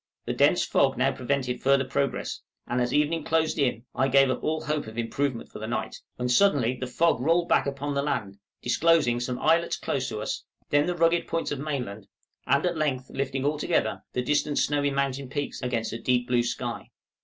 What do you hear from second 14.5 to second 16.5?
snowy mountain peaks against a deep blue